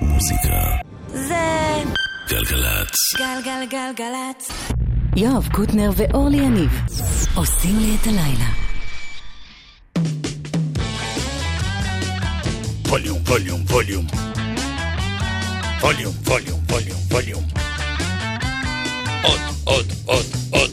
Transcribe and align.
מוזיקה. 0.00 0.76
זה 1.08 1.82
גלגלצ. 2.28 2.94
גלגלגלגלצ. 3.18 4.50
יואב 5.16 5.48
קוטנר 5.52 5.90
ואורלי 5.96 6.36
יניב 6.36 6.70
עושים 7.34 7.78
לי 7.78 7.96
את 8.00 8.06
הלילה. 8.06 8.50
ווליום, 12.88 13.18
ווליום, 13.26 13.60
ווליום. 13.70 14.06
ווליום, 15.80 16.14
ווליום, 16.26 16.60
ווליום, 16.70 16.98
ווליום. 17.10 17.44
עוד, 19.22 19.40
עוד, 19.64 19.86
עוד, 20.06 20.24
עוד. 20.50 20.70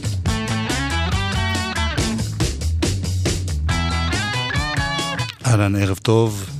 אהלן, 5.46 5.76
ערב 5.76 5.98
טוב. 5.98 6.55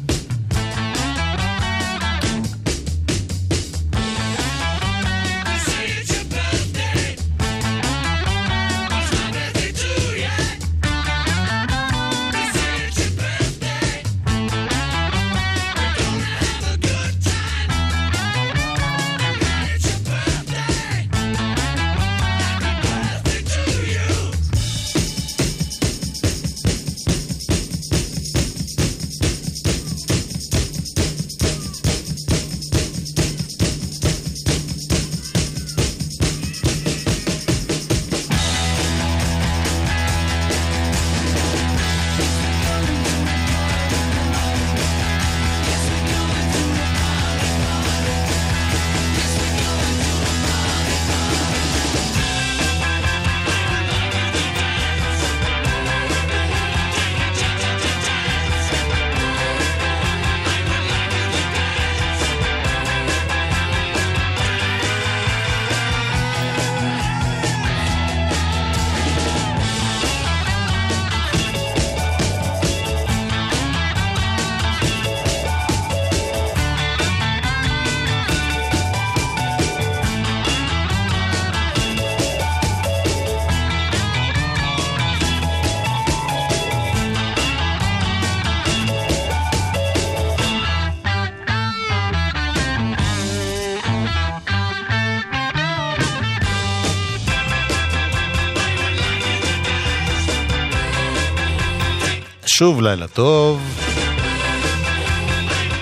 שוב 102.58 102.83
לילה 102.83 103.08
טוב. 103.08 103.62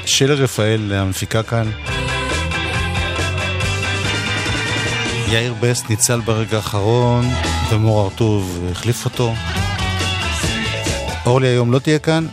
שילה 0.06 0.34
רפאל 0.34 0.92
המפיקה 0.92 1.42
כאן. 1.42 1.70
יאיר 5.28 5.54
בסט 5.60 5.90
ניצל 5.90 6.20
ברגע 6.20 6.56
האחרון, 6.56 7.24
ומור 7.70 8.04
ארטוב 8.04 8.64
החליף 8.70 9.04
אותו. 9.04 9.34
אורלי 11.26 11.48
היום 11.48 11.72
לא 11.72 11.78
תהיה 11.78 11.98
כאן. 11.98 12.26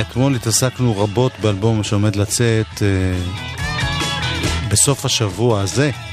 אתמול 0.00 0.34
התעסקנו 0.34 0.98
רבות 0.98 1.32
באלבום 1.42 1.82
שעומד 1.82 2.16
לצאת 2.16 2.82
אה, 2.82 3.18
בסוף 4.68 5.04
השבוע 5.04 5.60
הזה. 5.60 6.07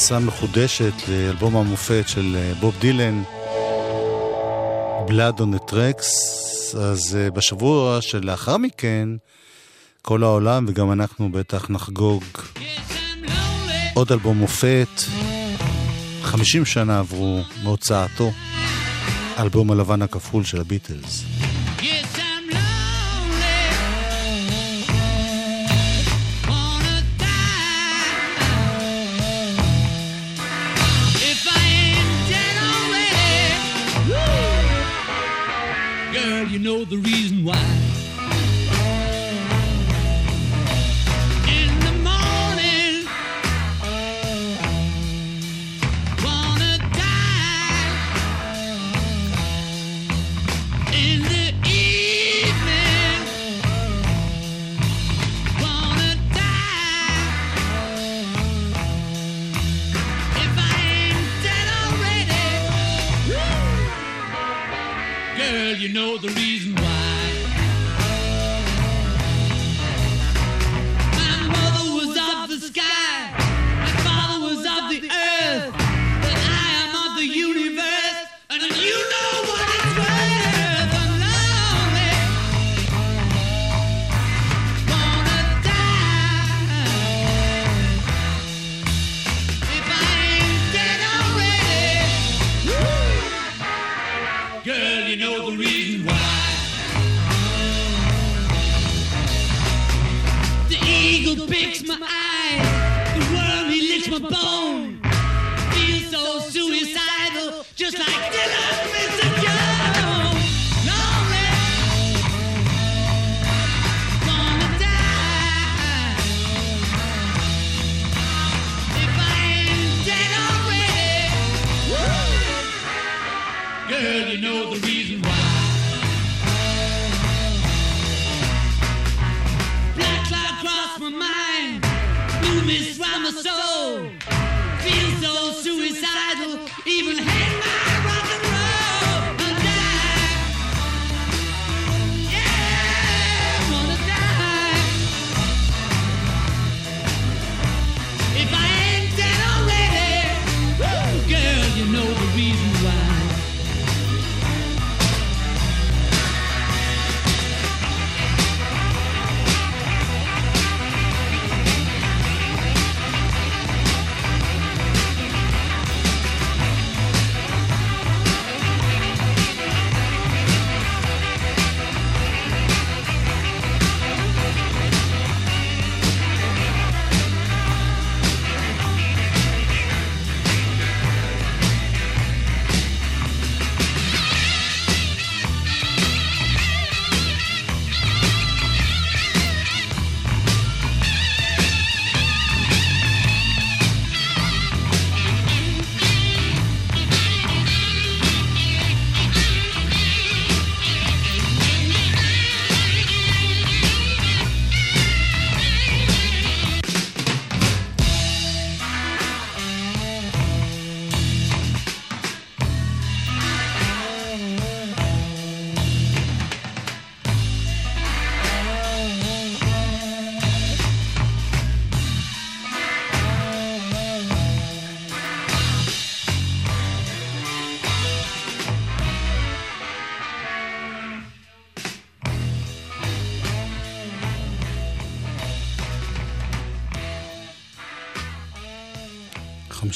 גרסה 0.00 0.18
מחודשת 0.18 0.92
לאלבום 1.08 1.56
המופת 1.56 2.04
של 2.06 2.36
אה, 2.36 2.52
בוב 2.60 2.74
דילן, 2.80 3.22
on 5.08 5.54
the 5.54 5.70
Tracks. 5.70 6.06
אז 6.78 7.18
uh, 7.28 7.34
בשבוע 7.34 7.98
שלאחר 8.00 8.56
מכן, 8.56 9.08
כל 10.02 10.22
העולם 10.22 10.64
וגם 10.68 10.92
אנחנו 10.92 11.32
בטח 11.32 11.70
נחגוג 11.70 12.24
עוד 13.94 14.12
אלבום 14.12 14.38
מופת. 14.38 14.88
50 16.22 16.64
שנה 16.64 16.98
עברו 16.98 17.42
מהוצאתו, 17.62 18.30
אלבום 19.38 19.70
הלבן 19.70 20.02
הכפול 20.02 20.44
של 20.44 20.60
הביטלס. 20.60 21.39
You 36.50 36.58
know 36.58 36.84
the 36.84 36.96
reason 36.96 37.44
why. 37.44 37.89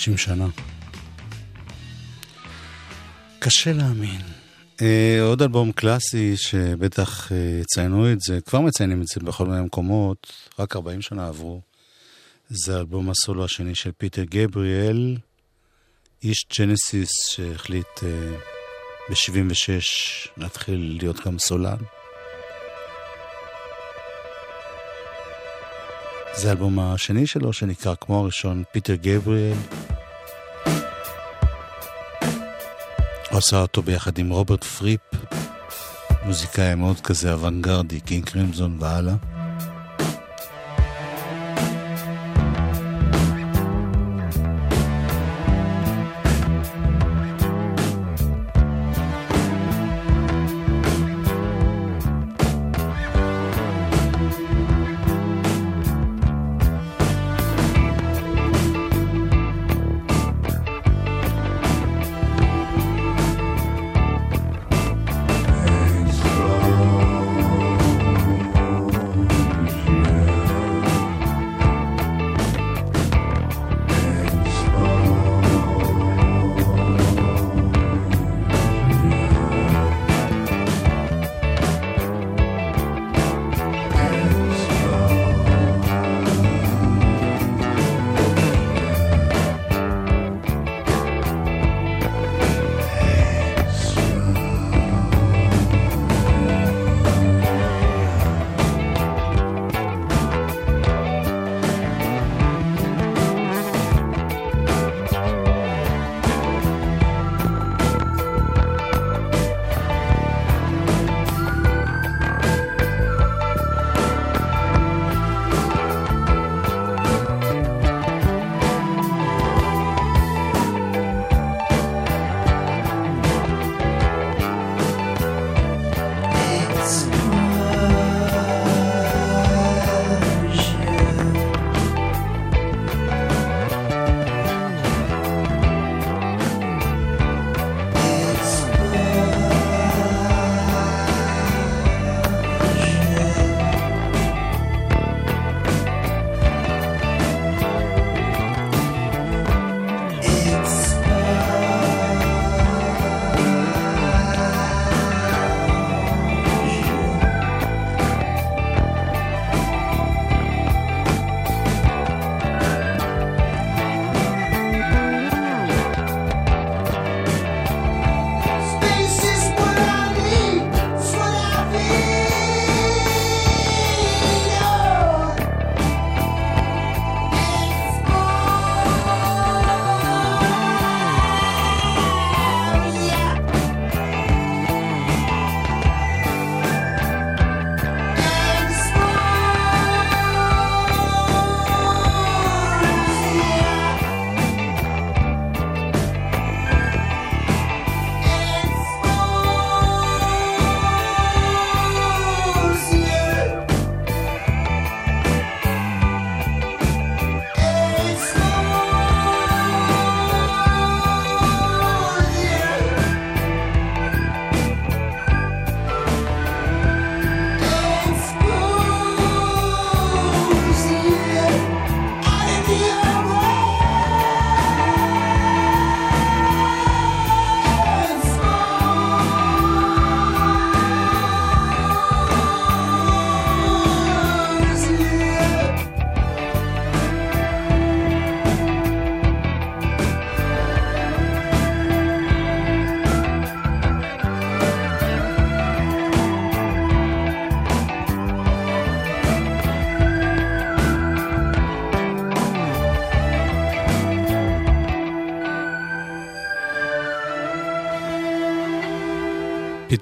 50 0.04 0.16
שנה. 0.16 0.46
קשה 3.38 3.72
להאמין. 3.72 4.20
אה, 4.82 5.18
עוד 5.22 5.42
אלבום 5.42 5.72
קלאסי 5.72 6.36
שבטח 6.36 7.32
אה, 7.32 7.36
יציינו 7.62 8.06
אה, 8.06 8.12
את 8.12 8.20
זה, 8.20 8.40
כבר 8.40 8.60
מציינים 8.60 9.00
את 9.00 9.06
זה 9.06 9.20
בכל 9.20 9.46
מיני 9.46 9.60
מקומות, 9.60 10.32
רק 10.58 10.76
40 10.76 11.02
שנה 11.02 11.28
עברו. 11.28 11.60
זה 12.48 12.78
אלבום 12.78 13.10
הסולו 13.10 13.44
השני 13.44 13.74
של 13.74 13.90
פיטר 13.98 14.24
גבריאל, 14.24 15.16
איש 16.22 16.46
ג'נסיס 16.58 17.10
שהחליט 17.30 18.02
אה, 18.02 18.36
ב-76 19.10 19.82
להתחיל 20.36 20.96
להיות 21.00 21.26
גם 21.26 21.38
סולן. 21.38 21.78
זה 26.36 26.48
האלבום 26.48 26.78
השני 26.78 27.26
שלו 27.26 27.52
שנקרא 27.52 27.94
כמו 28.00 28.20
הראשון 28.20 28.62
פיטר 28.72 28.94
גבריאל. 28.94 29.56
הוא 33.30 33.38
עשה 33.38 33.60
אותו 33.60 33.82
ביחד 33.82 34.18
עם 34.18 34.30
רוברט 34.30 34.64
פריפ, 34.64 35.00
מוזיקאי 36.24 36.74
מאוד 36.74 37.00
כזה 37.00 37.32
אוונגרדי, 37.32 38.00
קינג 38.00 38.24
קרימזון 38.24 38.76
והלאה. 38.80 39.33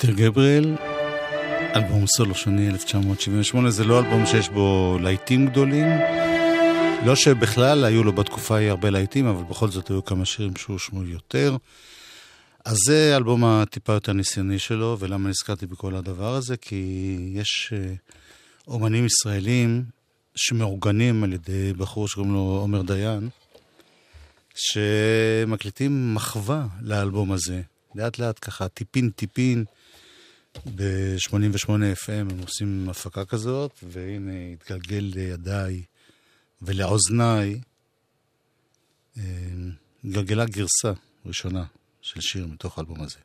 פיטר 0.02 0.14
גבריאל, 0.14 0.76
אלבום 1.76 2.06
סולו 2.06 2.34
שני 2.34 2.68
1978, 2.68 3.70
זה 3.70 3.84
לא 3.84 3.98
אלבום 3.98 4.26
שיש 4.26 4.48
בו 4.48 4.98
להיטים 5.02 5.46
גדולים. 5.46 5.86
לא 7.06 7.14
שבכלל 7.14 7.84
היו 7.84 8.04
לו 8.04 8.12
בתקופה 8.12 8.56
ההיא 8.56 8.70
הרבה 8.70 8.90
להיטים, 8.90 9.26
אבל 9.26 9.44
בכל 9.44 9.68
זאת 9.68 9.88
היו 9.88 10.04
כמה 10.04 10.24
שירים 10.24 10.56
שהושמעו 10.56 11.04
יותר. 11.04 11.56
אז 12.64 12.76
זה 12.86 13.14
האלבום 13.14 13.44
הטיפה 13.44 13.92
יותר 13.92 14.12
ניסיוני 14.12 14.58
שלו, 14.58 14.96
ולמה 15.00 15.28
נזכרתי 15.28 15.66
בכל 15.66 15.94
הדבר 15.94 16.34
הזה? 16.34 16.56
כי 16.56 17.16
יש 17.34 17.72
אה, 17.76 17.94
אומנים 18.68 19.06
ישראלים 19.06 19.84
שמאורגנים 20.34 21.24
על 21.24 21.32
ידי 21.32 21.72
בחור 21.72 22.08
שקוראים 22.08 22.32
לו 22.32 22.40
עומר 22.40 22.82
דיין, 22.82 23.28
שמקליטים 24.54 26.14
מחווה 26.14 26.66
לאלבום 26.80 27.32
הזה. 27.32 27.60
לאט 27.94 28.18
לאט 28.18 28.38
ככה, 28.40 28.68
טיפין 28.68 29.10
טיפין, 29.10 29.64
ב-88 30.74 31.68
FM 31.68 32.30
הם 32.30 32.38
עושים 32.40 32.88
הפקה 32.90 33.24
כזאת, 33.24 33.72
והנה 33.82 34.52
התגלגל 34.52 35.10
לידיי 35.14 35.82
ולאוזניי, 36.62 37.60
אה, 39.18 39.22
התגלגלה 40.04 40.44
גרסה 40.44 40.92
ראשונה 41.26 41.64
של 42.00 42.20
שיר 42.20 42.46
מתוך 42.46 42.78
האלבום 42.78 43.00
הזה. 43.02 43.18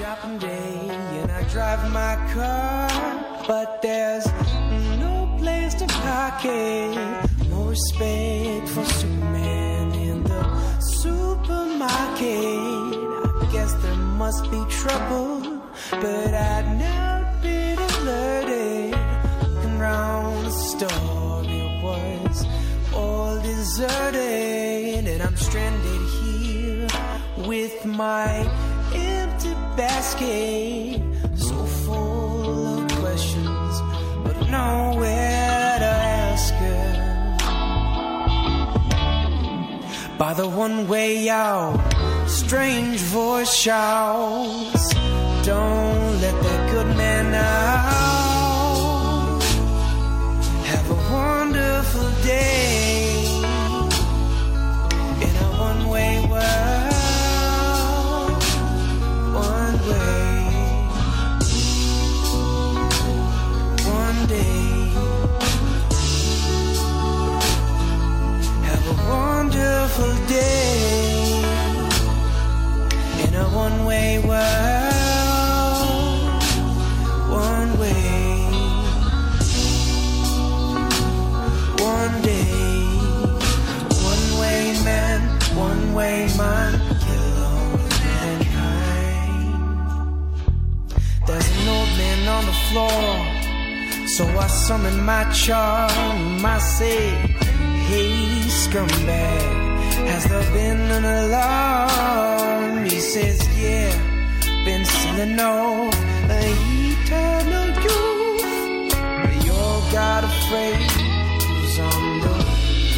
Shopping 0.00 0.38
day, 0.38 0.88
and 1.20 1.30
I 1.30 1.42
drive 1.54 1.82
my 1.92 2.14
car, 2.32 2.88
but 3.46 3.82
there's 3.82 4.26
no 5.50 5.68
to 5.78 5.86
park 5.86 6.44
it. 6.44 7.50
No 7.50 7.64
respect 7.64 8.68
for 8.68 8.84
Superman 8.84 9.92
in 9.92 10.24
the 10.24 10.42
supermarket. 10.80 12.26
I 13.42 13.48
guess 13.52 13.72
there 13.82 14.02
must 14.22 14.42
be 14.50 14.60
trouble, 14.68 15.62
but 15.90 16.34
I'd 16.34 16.68
not 16.84 17.42
been 17.42 17.78
alerted. 17.78 18.94
Looking 19.42 19.78
round 19.78 20.46
the 20.46 20.50
store, 20.50 21.42
it 21.44 21.82
was 21.82 22.46
all 22.94 23.40
deserted, 23.40 25.06
and 25.12 25.22
I'm 25.22 25.36
stranded 25.36 26.02
here 26.20 26.88
with 27.46 27.84
my 27.86 28.28
empty 28.94 29.54
basket, 29.76 31.02
so 31.36 31.56
full 31.84 32.84
of 32.84 32.88
questions, 33.00 33.72
but 34.24 34.36
nowhere 34.50 34.89
By 40.20 40.34
the 40.34 40.46
one 40.46 40.86
way 40.86 41.30
out, 41.30 41.80
strange 42.28 43.00
voice 43.00 43.54
shouts, 43.54 44.92
Don't 45.46 46.20
let 46.20 46.42
that 46.42 46.70
good 46.72 46.94
man 46.94 47.32
out. 47.32 49.40
Have 50.66 50.90
a 50.90 50.94
wonderful 51.10 52.10
day 52.22 53.24
in 55.24 55.36
a 55.46 55.48
one 55.68 55.88
way 55.88 56.20
world. 56.28 56.42
One 59.32 59.78
way. 59.88 60.29
Wonderful 69.50 70.14
day 70.26 71.42
in 73.26 73.34
a 73.34 73.44
one 73.52 73.84
way 73.84 74.18
world. 74.18 74.40
One 77.30 77.78
way. 77.78 77.94
One 81.82 82.22
day. 82.22 82.52
One 84.10 84.40
way 84.40 84.60
man, 84.84 85.20
one 85.56 85.94
way 85.94 86.28
man, 86.36 86.72
kill 87.04 87.44
all 87.44 87.76
mankind. 88.04 89.52
There's 91.26 91.48
an 91.58 91.68
old 91.68 91.90
man 91.98 92.28
on 92.36 92.44
the 92.46 92.56
floor, 92.68 93.10
so 94.06 94.24
I 94.38 94.46
summon 94.46 95.04
my 95.04 95.24
charm. 95.32 96.44
I 96.44 96.58
say, 96.58 97.29
Hey, 97.90 98.46
scumbag, 98.46 100.06
has 100.06 100.24
there 100.26 100.48
been 100.52 100.80
an 100.98 101.04
alarm? 101.04 102.84
He 102.84 103.00
says, 103.00 103.36
Yeah, 103.58 103.90
been 104.64 104.84
selling 104.84 105.40
off 105.40 105.92
eternal 106.30 107.66
youth. 107.82 108.94
You're 109.44 109.82
God 109.90 110.22
afraid, 110.22 110.90
who's 111.42 111.78
on 111.80 112.20
the 112.20 112.36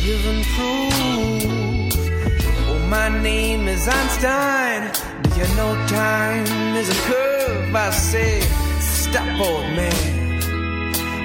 given 0.05 0.43
proof. 0.53 0.93
Oh, 2.69 2.87
my 2.91 3.09
name 3.23 3.69
is 3.69 3.89
Einstein. 3.89 4.93
Do 5.23 5.41
you 5.41 5.49
know 5.57 5.73
time 5.87 6.77
is 6.77 6.91
a 6.91 6.99
curve? 7.09 7.75
I 7.75 7.91
say, 7.93 8.41
stop, 8.81 9.41
old 9.41 9.75
man. 9.75 10.43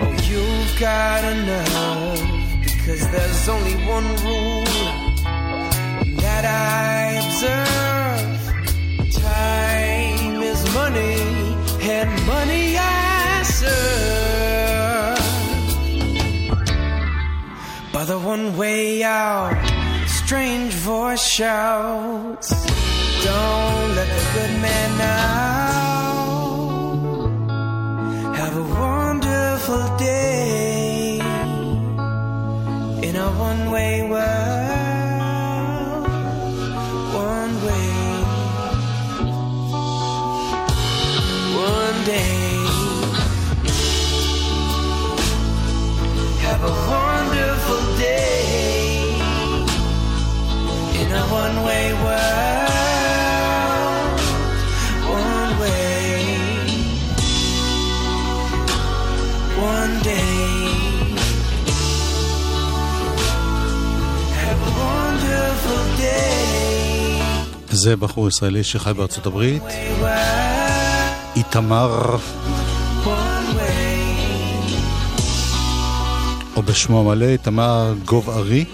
Oh, 0.02 0.16
you've 0.24 0.80
got 0.80 1.26
enough. 1.34 2.37
Because 2.88 3.12
there's 3.12 3.50
only 3.50 3.76
one 3.86 4.08
rule 4.24 4.64
that 6.24 6.46
I 6.46 7.20
observe. 7.26 8.40
Time 9.12 10.42
is 10.42 10.64
money, 10.74 11.20
and 11.82 12.10
money 12.26 12.78
I 12.78 13.44
serve. 13.44 15.20
By 17.92 18.06
the 18.06 18.20
one 18.20 18.56
way 18.56 19.04
out, 19.04 19.52
strange 20.08 20.74
voice 20.76 21.28
shouts, 21.28 22.50
Don't 23.26 23.96
let 23.98 24.08
the 24.18 24.24
good 24.34 24.62
man 24.62 25.02
out. 25.02 25.28
Have 28.38 28.56
a 28.56 28.64
wonderful 28.64 29.98
day 29.98 30.27
one 33.50 33.72
way 33.72 34.04
world. 34.12 35.28
One 37.32 37.54
way. 37.66 37.90
One 41.74 42.00
day. 42.14 42.40
Have 46.46 46.62
a 46.72 46.76
wonderful 46.94 47.84
day 47.98 49.16
in 51.02 51.10
a 51.22 51.24
one 51.44 51.58
way 51.68 51.86
world. 52.04 52.67
זה 67.78 67.96
בחור 67.96 68.28
ישראלי 68.28 68.64
שחי 68.64 68.92
בארצות 68.98 69.26
הברית. 69.26 69.64
איתמר. 71.36 72.18
או 76.56 76.62
בשמו 76.62 77.00
המלא, 77.00 77.26
איתמר 77.26 77.94
גוב 78.06 78.30
ארי. 78.30 78.66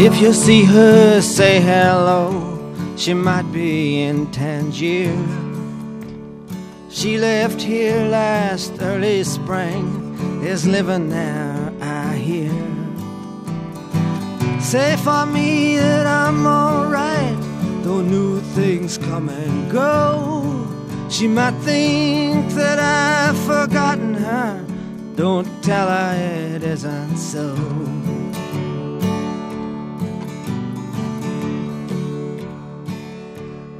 If 0.00 0.20
you 0.20 0.32
see 0.32 0.62
her, 0.62 1.20
say 1.20 1.60
hello. 1.60 2.62
She 2.96 3.14
might 3.14 3.50
be 3.50 4.02
in 4.02 4.30
Tangier. 4.30 5.12
She 6.88 7.18
left 7.18 7.60
here 7.60 8.04
last 8.04 8.74
early 8.80 9.24
spring, 9.24 10.40
is 10.44 10.64
living 10.68 11.08
there, 11.08 11.72
I 11.80 12.14
hear. 12.14 12.52
Say 14.60 14.96
for 14.98 15.26
me 15.26 15.78
that 15.78 16.06
I'm 16.06 16.46
alright, 16.46 17.36
though 17.82 18.00
new 18.00 18.40
things 18.54 18.98
come 18.98 19.28
and 19.28 19.68
go. 19.68 20.64
She 21.10 21.26
might 21.26 21.58
think 21.64 22.50
that 22.52 22.78
I've 22.78 23.38
forgotten 23.38 24.14
her, 24.14 24.64
Don't 25.16 25.48
tell 25.64 25.88
her 25.88 26.54
it 26.54 26.62
isn't 26.62 27.16
so. 27.16 27.97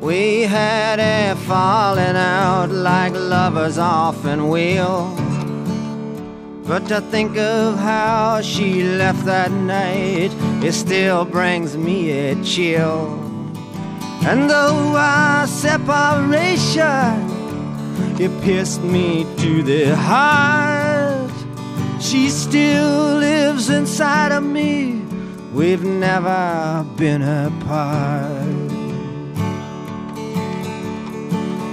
We 0.09 0.45
had 0.45 1.01
a 1.01 1.37
falling 1.37 2.17
out 2.17 2.71
like 2.71 3.13
lovers 3.13 3.77
often 3.77 4.49
will. 4.49 5.15
But 6.67 6.89
to 6.89 7.03
think 7.03 7.37
of 7.37 7.77
how 7.79 8.41
she 8.41 8.85
left 8.85 9.27
that 9.27 9.51
night, 9.51 10.33
it 10.65 10.73
still 10.73 11.27
brings 11.27 11.77
me 11.77 12.11
a 12.11 12.43
chill. 12.43 13.21
And 14.25 14.49
though 14.49 14.97
our 14.97 15.47
separation, 15.47 17.13
it 18.19 18.33
pierced 18.41 18.83
me 18.83 19.27
to 19.37 19.63
the 19.63 19.95
heart, 19.95 21.31
she 22.01 22.31
still 22.31 23.19
lives 23.19 23.69
inside 23.69 24.33
of 24.33 24.43
me. 24.43 25.03
We've 25.53 25.85
never 25.85 26.87
been 26.97 27.21
apart. 27.21 28.68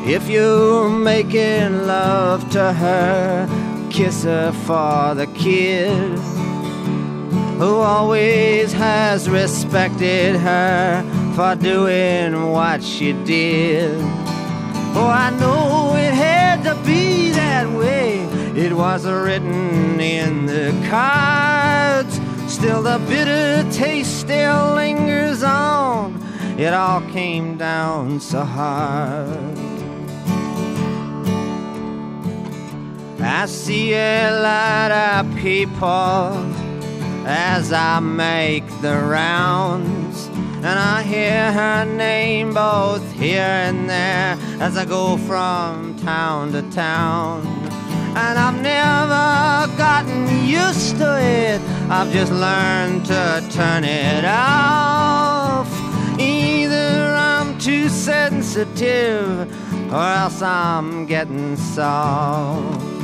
If 0.08 0.30
you're 0.30 0.88
making 0.88 1.88
love 1.88 2.48
to 2.52 2.74
her, 2.74 3.90
kiss 3.90 4.24
her 4.24 4.52
for 4.52 5.16
the 5.16 5.26
kid 5.34 6.20
who 7.58 7.78
always 7.78 8.72
has 8.74 9.28
respected 9.28 10.36
her 10.36 11.04
for 11.36 11.56
doing 11.56 12.52
what 12.52 12.84
she 12.84 13.14
did. 13.24 13.98
Oh, 14.94 15.08
I 15.08 15.32
know 15.40 15.96
it 15.96 16.14
had 16.14 16.64
to 16.66 16.76
be 16.86 17.32
that 17.32 17.68
way. 17.76 18.20
It 18.56 18.74
was 18.74 19.08
written 19.08 20.00
in 20.00 20.46
the 20.46 20.72
cards. 20.88 22.20
Still, 22.48 22.84
the 22.84 23.00
bitter 23.10 23.68
taste 23.72 24.20
still 24.20 24.76
lingers 24.76 25.42
on. 25.42 26.22
It 26.60 26.74
all 26.74 27.02
came 27.10 27.58
down 27.58 28.20
so 28.20 28.44
hard. 28.44 29.55
I 33.28 33.48
see 33.48 33.94
a 33.96 34.30
lot 34.40 34.92
of 34.92 35.36
people 35.38 36.30
as 37.26 37.74
I 37.74 38.00
make 38.00 38.66
the 38.82 38.98
rounds. 38.98 40.28
And 40.58 40.68
I 40.68 41.02
hear 41.02 41.52
her 41.52 41.86
name 41.86 42.54
both 42.54 43.12
here 43.14 43.42
and 43.42 43.90
there 43.90 44.38
as 44.60 44.78
I 44.78 44.86
go 44.86 45.18
from 45.18 45.98
town 46.02 46.52
to 46.52 46.62
town. 46.70 47.48
And 48.16 48.38
I've 48.38 48.62
never 48.62 49.76
gotten 49.76 50.46
used 50.46 50.98
to 50.98 51.20
it, 51.20 51.60
I've 51.90 52.12
just 52.14 52.32
learned 52.32 53.08
to 53.08 53.44
turn 53.52 53.84
it 53.86 54.24
off. 54.24 55.68
Either 56.20 57.16
I'm 57.16 57.58
too 57.58 57.90
sensitive 57.90 59.52
or 59.92 60.04
else 60.04 60.44
I'm 60.44 61.08
getting 61.08 61.56
soft. 61.56 62.95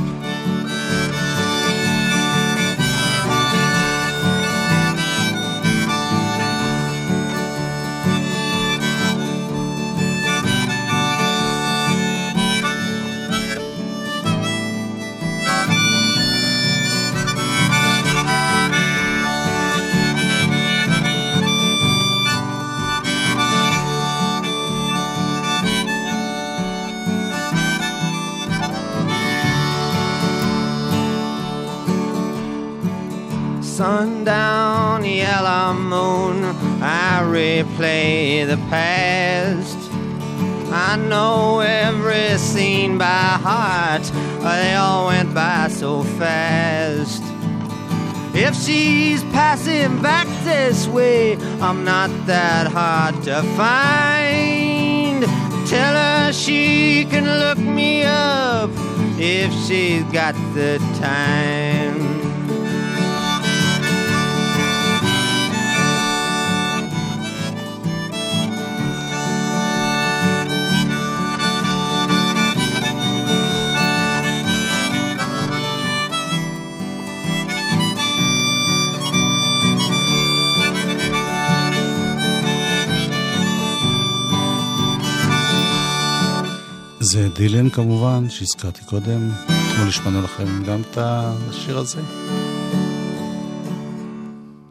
Sundown 33.81 35.03
yellow 35.03 35.73
moon, 35.73 36.43
I 36.83 37.21
replay 37.23 38.45
the 38.45 38.57
past. 38.69 39.79
I 40.71 40.97
know 40.97 41.61
every 41.61 42.37
scene 42.37 42.99
by 42.99 43.39
heart, 43.47 44.03
they 44.43 44.75
all 44.75 45.07
went 45.07 45.33
by 45.33 45.67
so 45.69 46.03
fast. 46.19 47.23
If 48.35 48.53
she's 48.55 49.23
passing 49.33 49.99
back 49.99 50.27
this 50.43 50.87
way, 50.87 51.37
I'm 51.59 51.83
not 51.83 52.11
that 52.27 52.67
hard 52.67 53.15
to 53.23 53.41
find. 53.57 55.23
Tell 55.67 55.95
her 55.95 56.31
she 56.31 57.05
can 57.05 57.25
look 57.25 57.57
me 57.57 58.03
up 58.03 58.69
if 59.17 59.51
she's 59.65 60.03
got 60.13 60.35
the 60.53 60.77
time. 60.99 62.10
זה 87.11 87.29
דילן 87.29 87.69
כמובן, 87.69 88.29
שהזכרתי 88.29 88.85
קודם. 88.85 89.29
אתמול 89.45 89.87
השמענו 89.87 90.21
לכם 90.21 90.63
גם 90.63 90.81
את 90.81 90.97
השיר 90.97 91.77
הזה. 91.77 92.01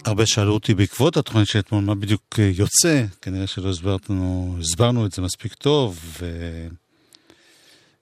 הרבה 0.05 0.27
שאלו 0.27 0.55
אותי 0.55 0.75
בעקבות 0.75 1.17
התוכנית 1.17 1.47
של 1.49 1.59
אתמול 1.59 1.85
מה 1.85 1.95
בדיוק 1.95 2.39
יוצא, 2.39 3.05
כנראה 3.23 3.47
שלא 3.47 3.71
הסברנו, 3.71 4.57
הסברנו 4.61 5.07
את 5.07 5.13
זה 5.13 5.23
מספיק 5.23 5.55
טוב, 5.55 6.19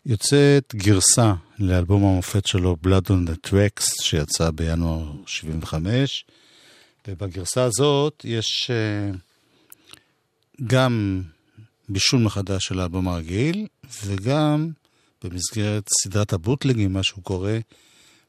ויוצאת 0.07 0.75
גרסה 0.75 1.35
לאלבום 1.59 2.05
המופת 2.05 2.47
שלו, 2.47 2.77
Blood 2.87 3.09
on 3.09 3.29
the 3.31 3.51
Tracks, 3.51 3.87
שיצא 4.03 4.51
בינואר 4.51 5.13
75, 5.27 6.25
ובגרסה 7.09 7.65
הזאת 7.65 8.25
יש 8.25 8.71
גם 10.67 11.23
בישול 11.89 12.21
מחדש 12.21 12.65
של 12.65 12.81
האלבום 12.81 13.09
הרגיל, 13.09 13.67
וגם 14.05 14.71
במסגרת 15.25 15.89
סדרת 16.03 16.33
הבוטלגים, 16.33 16.93
מה 16.93 17.03
שהוא 17.03 17.25
קורא, 17.25 17.53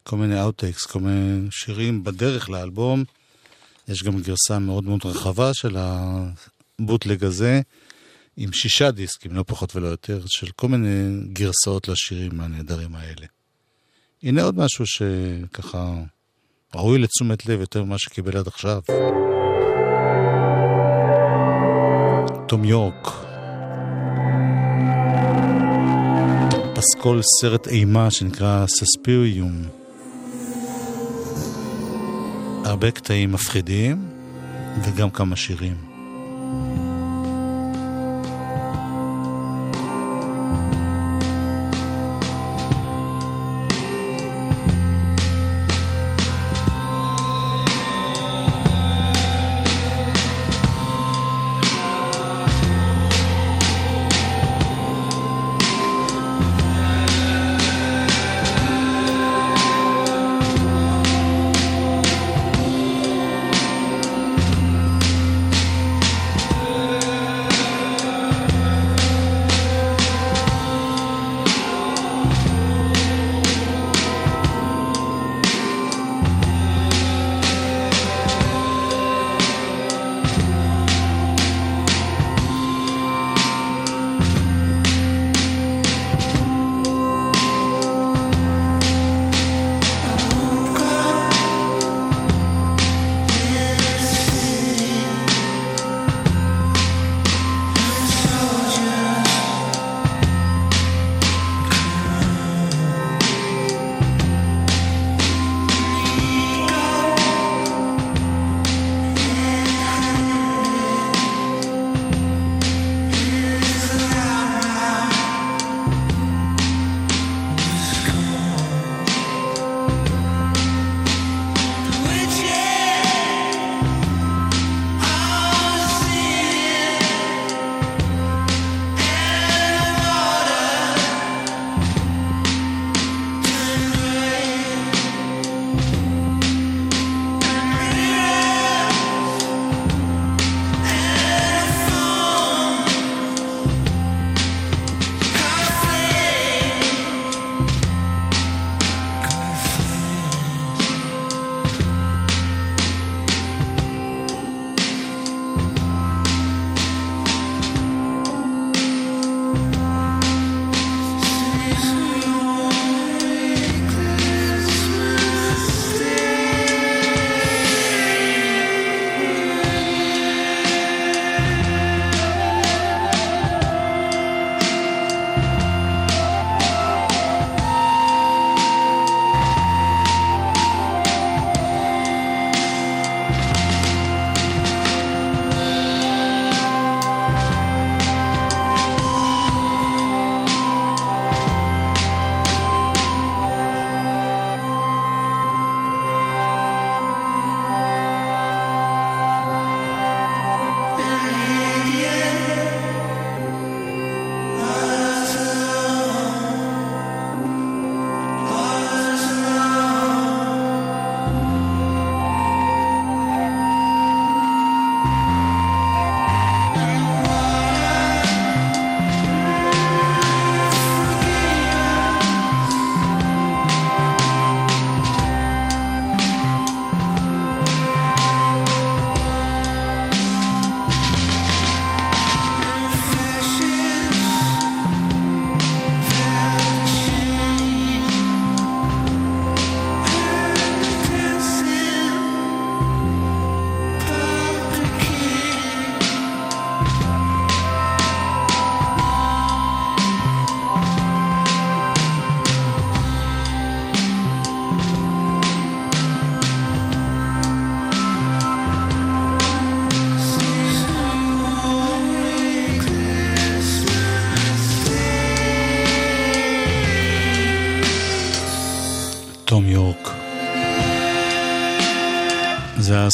כל 0.03 0.17
מיני 0.17 0.41
אאוטטקס, 0.41 0.85
כל 0.85 0.99
מיני 0.99 1.47
שירים 1.51 2.03
בדרך 2.03 2.49
לאלבום. 2.49 3.03
יש 3.87 4.03
גם 4.03 4.21
גרסה 4.21 4.59
מאוד 4.59 4.83
מאוד 4.83 5.05
רחבה 5.05 5.53
של 5.53 5.77
הבוטלג 5.77 7.23
הזה, 7.23 7.61
עם 8.37 8.53
שישה 8.53 8.91
דיסקים, 8.91 9.35
לא 9.35 9.43
פחות 9.47 9.75
ולא 9.75 9.87
יותר, 9.87 10.21
של 10.27 10.51
כל 10.51 10.67
מיני 10.67 11.23
גרסאות 11.33 11.87
לשירים 11.87 12.41
הנהדרים 12.41 12.95
האלה. 12.95 13.25
הנה 14.23 14.43
עוד 14.43 14.57
משהו 14.57 14.85
שככה 14.87 15.93
ראוי 16.75 16.99
לתשומת 16.99 17.45
לב 17.45 17.59
יותר 17.59 17.83
ממה 17.83 17.99
שקיבל 17.99 18.37
עד 18.37 18.47
עכשיו. 18.47 18.81
תום 22.47 22.65
יורק. 22.65 23.28
פסקול 26.79 27.21
סרט 27.41 27.67
אימה 27.67 28.11
שנקרא 28.11 28.65
סספיריום. 28.67 29.63
הרבה 32.65 32.91
קטעים 32.91 33.31
מפחידים 33.31 34.09
וגם 34.83 35.09
כמה 35.09 35.35
שירים. 35.35 35.88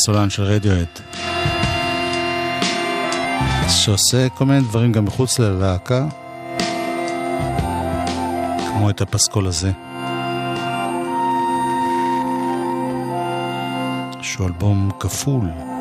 הסולן 0.05 0.29
של 0.29 0.43
רדיואט. 0.43 1.01
שעושה 3.69 4.29
כל 4.29 4.45
מיני 4.45 4.61
דברים 4.61 4.91
גם 4.91 5.05
מחוץ 5.05 5.39
ללהקה, 5.39 6.05
כמו 8.67 8.89
את 8.89 9.01
הפסקול 9.01 9.47
הזה. 9.47 9.71
שהוא 14.21 14.47
אלבום 14.47 14.91
כפול. 14.99 15.74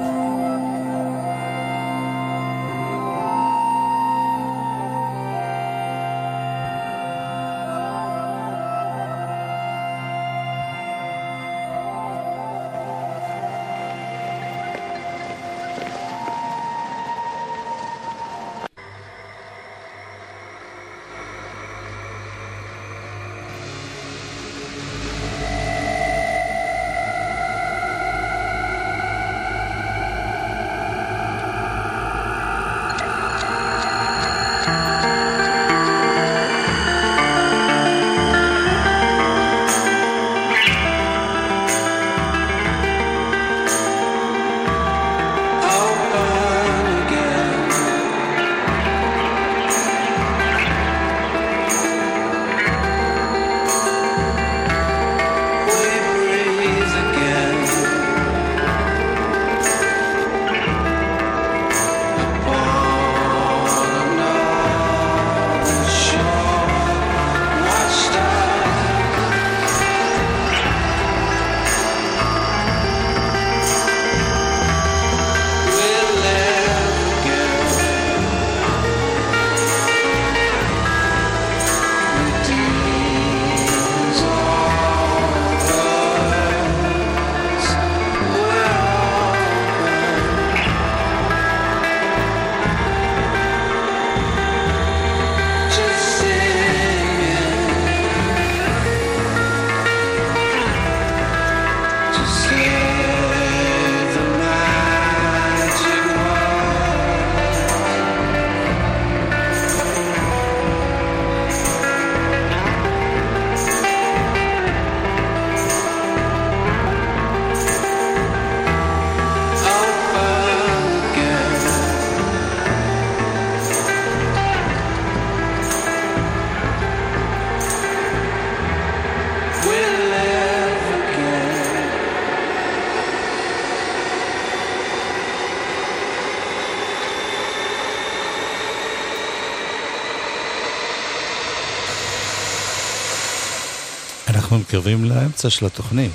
מתקרבים 144.74 145.04
לאמצע 145.04 145.50
של 145.50 145.66
התוכנית. 145.66 146.12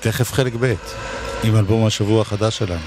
תכף 0.00 0.32
חלק 0.32 0.52
ב', 0.60 0.74
עם 1.44 1.56
אלבום 1.56 1.86
השבוע 1.86 2.22
החדש 2.22 2.58
שלנו. 2.58 2.80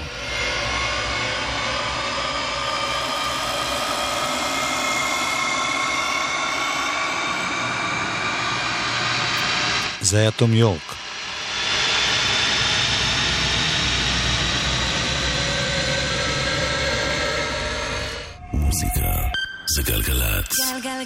זה 10.00 10.18
היה 10.18 10.30
תום 10.30 10.54
יורק. 10.54 11.01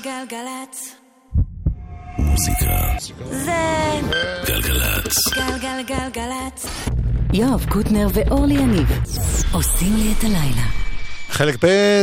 גלגלצ. 0.03 0.95
מוזיקה 2.19 2.97
זה 3.31 3.53
גלגלצ. 4.47 5.15
גלגלגלגלצ. 5.35 6.67
יואב 7.33 7.67
קוטנר 7.71 8.07
ואורלי 8.15 8.55
יניב 8.55 8.89
עושים 9.53 9.97
לי 9.97 10.13
את 10.19 10.25
הלילה. 10.25 10.67
חלק 11.29 11.65
ב', 11.65 12.03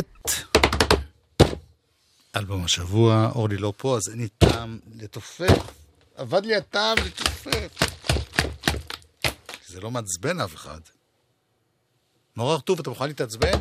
אלבום 2.36 2.66
השבוע, 2.66 3.32
אורלי 3.36 3.58
לא 3.58 3.74
פה, 3.78 3.98
אז 3.98 4.10
אין 4.10 4.18
לי 4.18 4.28
טעם 4.28 4.80
לתופף. 4.96 5.72
עבד 6.16 6.46
לי 6.46 6.56
הטעם 6.56 6.98
לתופף. 7.06 7.80
זה 9.68 9.82
לא 9.82 9.92
מעצבן 9.92 10.40
אף 10.40 10.56
אחד. 10.56 10.80
נורא 12.38 12.56
רטוב, 12.56 12.80
אתה 12.80 12.90
מוכן 12.90 13.08
להתעצבן? 13.08 13.58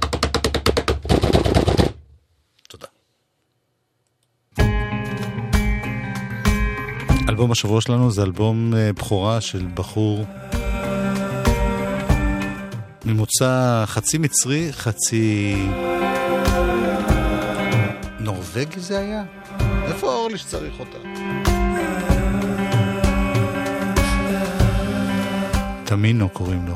אלבום 7.28 7.52
השבוע 7.52 7.80
שלנו 7.80 8.10
זה 8.10 8.22
אלבום 8.22 8.74
אה, 8.74 8.92
בכורה 8.92 9.40
של 9.40 9.66
בחור 9.74 10.24
ממוצא 13.04 13.82
חצי 13.86 14.18
מצרי, 14.18 14.72
חצי... 14.72 15.56
נורבגי 18.20 18.80
זה 18.80 18.98
היה? 18.98 19.22
איפה 19.84 20.06
אורלי 20.06 20.38
שצריך 20.38 20.74
אותה? 20.80 20.98
תמינו 25.84 26.28
קוראים 26.28 26.66
לו. 26.66 26.74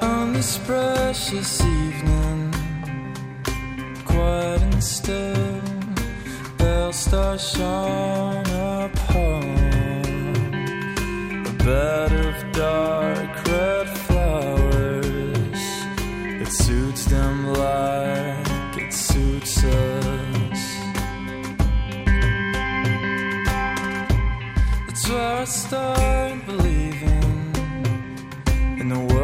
On 0.00 0.32
this 0.36 0.58
precious 0.68 1.60
evening, 1.60 2.42
quiet 4.04 4.62
and 4.62 4.82
still, 4.82 5.71
pale 6.72 6.92
star 6.92 7.38
shone 7.38 8.46
upon 8.86 9.42
a 11.50 11.52
bed 11.64 12.10
of 12.26 12.36
dark 12.52 13.32
red 13.46 13.88
flowers. 14.04 15.62
It 16.42 16.50
suits 16.64 17.04
them 17.14 17.36
like 17.62 18.74
it 18.84 18.92
suits 18.92 19.54
us. 19.64 20.62
It's 24.88 25.04
where 25.10 25.40
I 25.42 25.44
start 25.44 26.46
believing 26.46 27.52
in 28.80 28.88
the 28.94 29.00
world 29.10 29.21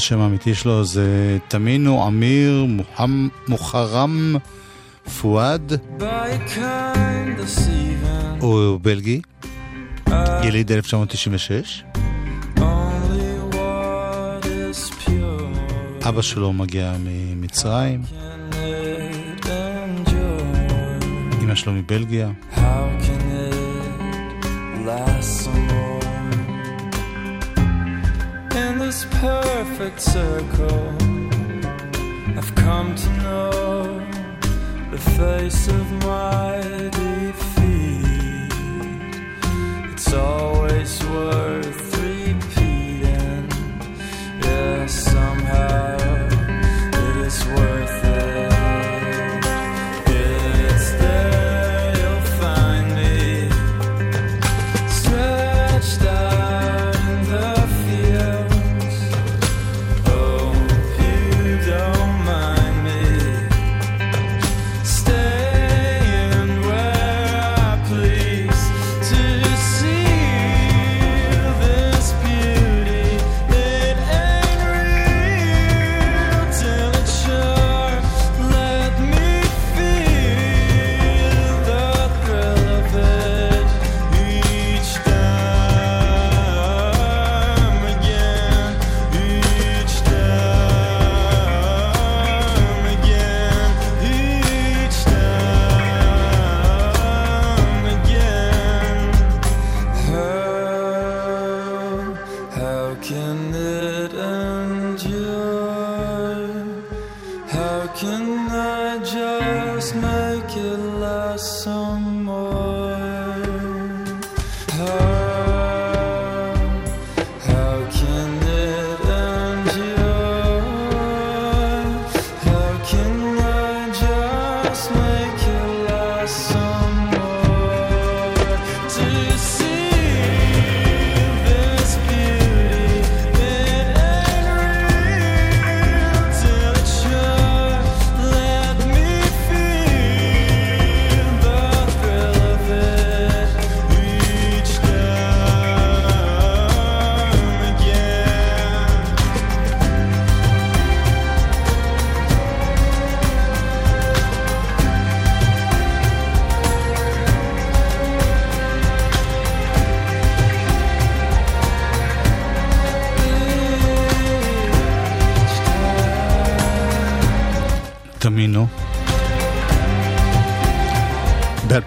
השם 0.00 0.20
האמיתי 0.20 0.54
שלו 0.54 0.84
זה 0.84 1.38
תמינו 1.48 2.06
אמיר 2.06 2.64
מוחמ... 2.68 3.28
מוחרם 3.48 4.36
פואד, 5.20 5.72
הוא 8.40 8.80
בלגי, 8.82 9.20
יליד 10.42 10.72
1996. 10.72 11.84
only 12.56 13.54
what 13.54 14.44
is 14.44 15.04
pure 15.04 16.08
אבא 16.08 16.22
שלו 16.22 16.52
מגיע 16.52 16.92
ממצרים. 17.04 18.02
אמא 21.42 21.54
שלו 21.54 21.72
מבלגיה. 21.72 22.30
How 22.54 22.58
can 22.58 23.19
perfect 29.20 30.00
circle, 30.00 30.94
I've 32.38 32.54
come 32.54 32.94
to 32.94 33.08
know 33.18 34.00
the 34.90 34.98
face 35.18 35.68
of 35.68 35.92
my 36.06 36.62
defeat. 36.90 38.52
It's 39.92 40.14
always 40.14 41.04
worth 41.04 41.89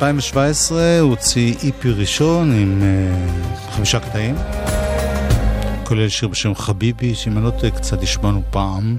ב-2017 0.04 0.72
הוא 1.02 1.10
הוציא 1.10 1.56
איפי 1.64 1.90
ראשון 1.90 2.52
עם 2.52 2.82
uh, 2.82 3.72
חמישה 3.72 4.00
קטעים, 4.00 4.36
כולל 5.84 6.10
שיר 6.10 6.28
בשם 6.28 6.56
חביבי, 6.56 7.16
שאם 7.16 7.38
אני 7.38 7.46
לא 7.46 7.50
טועה 7.50 7.72
קצת 7.72 8.02
השמענו 8.02 8.42
פעם, 8.52 8.98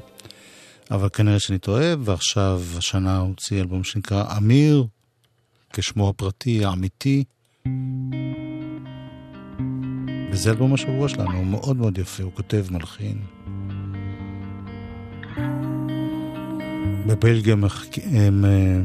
אבל 0.90 1.08
כנראה 1.08 1.38
שאני 1.38 1.58
טועה, 1.58 1.94
ועכשיו 2.00 2.62
השנה 2.78 3.18
הוא 3.18 3.28
הוציא 3.28 3.60
אלבום 3.60 3.84
שנקרא 3.84 4.36
אמיר, 4.36 4.84
כשמו 5.72 6.08
הפרטי, 6.08 6.64
האמיתי. 6.64 7.24
וזה 10.32 10.50
אלבום 10.50 10.74
השבוע 10.74 11.08
שלנו, 11.08 11.32
הוא 11.32 11.46
מאוד 11.46 11.76
מאוד 11.76 11.98
יפה, 11.98 12.22
הוא 12.22 12.32
כותב, 12.34 12.64
מלחין. 12.70 13.18
בבלגיה 17.06 17.54
אה, 18.14 18.28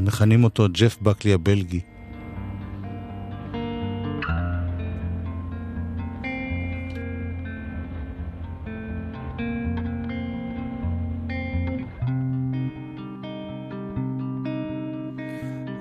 מכנים 0.00 0.44
אותו 0.44 0.66
ג'ף 0.72 0.98
בקלי 1.02 1.32
הבלגי. 1.32 1.80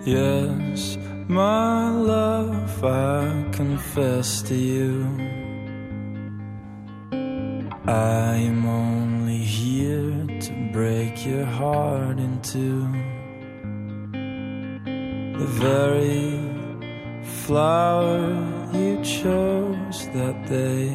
Yes, 0.10 0.98
my 1.28 1.92
love, 1.92 2.84
I 2.84 3.46
confess 3.52 4.42
to 4.42 4.56
you. 4.56 5.06
I 7.86 8.34
am 8.50 8.66
only 8.66 9.38
here 9.38 10.26
to 10.46 10.70
break 10.74 11.24
your 11.28 11.46
heart 11.46 12.18
in 12.18 12.42
two. 12.42 12.88
The 15.38 15.50
very 15.68 16.40
flower 17.46 18.18
you 18.74 19.04
chose 19.04 20.08
that 20.18 20.38
day. 20.48 20.90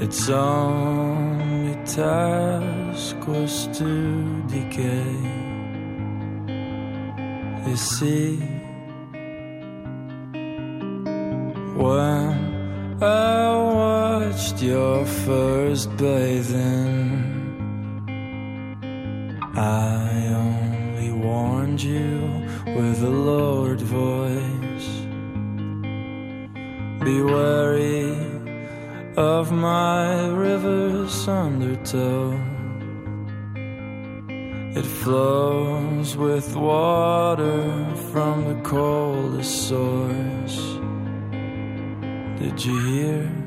Its 0.00 0.28
only 0.28 1.74
task 1.86 3.16
was 3.26 3.66
to 3.78 4.42
decay. 4.46 5.43
You 7.66 7.76
see, 7.76 8.36
when 11.76 13.02
I 13.02 13.56
watched 13.80 14.62
your 14.62 15.06
first 15.06 15.96
bathing, 15.96 17.24
I 19.56 20.26
only 20.28 21.10
warned 21.12 21.82
you 21.82 22.46
with 22.66 23.02
a 23.02 23.10
lowered 23.10 23.80
voice. 23.80 24.88
Be 27.02 27.22
wary 27.22 28.14
of 29.16 29.52
my 29.52 30.28
river's 30.28 31.26
undertow. 31.26 32.53
Flows 35.04 36.16
with 36.16 36.56
water 36.56 37.94
from 38.10 38.48
the 38.48 38.58
coldest 38.66 39.68
source. 39.68 40.56
Did 42.40 42.64
you 42.64 42.78
hear? 42.86 43.43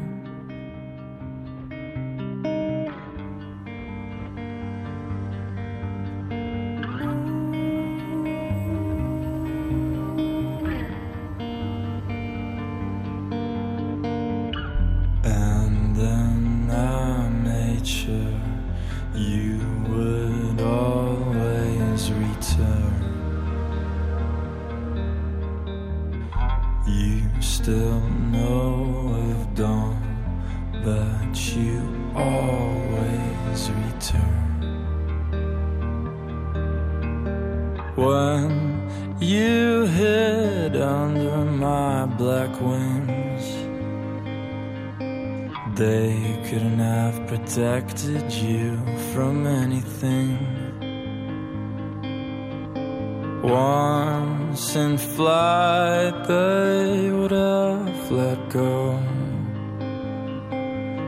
Once 53.48 54.76
in 54.76 54.98
flight, 54.98 56.28
they 56.28 57.10
would 57.10 57.32
have 57.32 58.12
let 58.12 58.50
go. 58.50 59.00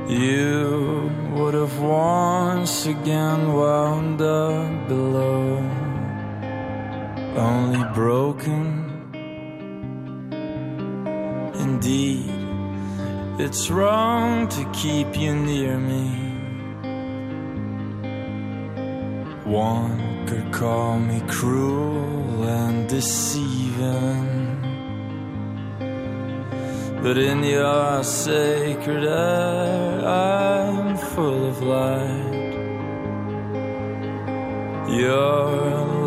You 0.08 1.12
would 1.34 1.54
have 1.54 1.78
once 1.82 2.86
again 2.86 3.52
wound 3.52 4.22
up 4.22 4.88
below, 4.88 5.58
only 7.36 7.84
broken. 7.94 8.86
Indeed, 11.56 12.32
it's 13.38 13.70
wrong 13.70 14.48
to 14.48 14.64
keep 14.72 15.18
you 15.18 15.36
near 15.36 15.78
me. 15.78 16.08
One 19.44 20.09
could 20.30 20.54
call 20.54 21.00
me 21.00 21.24
cruel 21.28 22.44
and 22.44 22.88
deceiving. 22.88 24.28
But 27.02 27.18
in 27.18 27.44
your 27.44 28.04
sacred 28.04 29.06
air, 29.06 30.06
I'm 30.06 30.96
full 30.96 31.48
of 31.48 31.64
light. 31.64 32.54
Your 35.04 35.48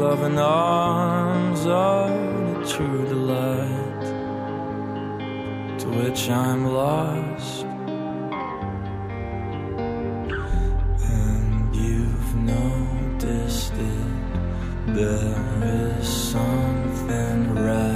loving 0.05 0.39
arms 0.39 1.66
are 1.66 2.11
the 2.55 2.64
true 2.73 3.05
delight 3.09 4.05
to 5.81 5.87
which 5.99 6.31
I'm 6.31 6.64
lost. 6.66 7.62
There 14.95 15.99
is 15.99 16.07
something 16.07 17.55
right 17.55 17.91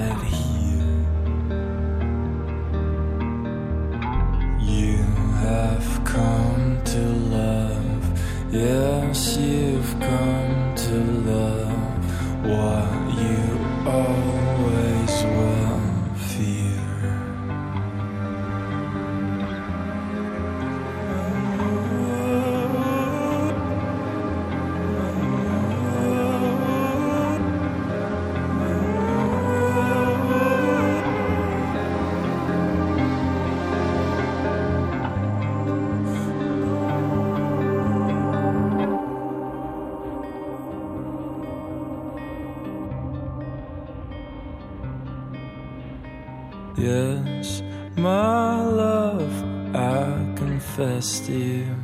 Yes, 46.79 47.63
my 47.97 48.63
love, 48.63 49.33
I 49.75 50.35
confess 50.37 51.21
to 51.21 51.33
you. 51.33 51.75